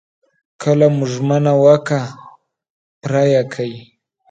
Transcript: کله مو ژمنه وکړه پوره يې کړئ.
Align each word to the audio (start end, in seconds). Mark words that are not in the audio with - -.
کله 0.61 0.87
مو 0.95 1.03
ژمنه 1.13 1.53
وکړه 1.63 2.01
پوره 2.99 3.23
يې 3.33 3.43
کړئ. 3.53 3.73